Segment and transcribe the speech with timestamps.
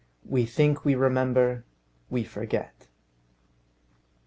[0.25, 1.63] WE THINK WE REMEMBER;
[2.09, 2.87] WE FORGET.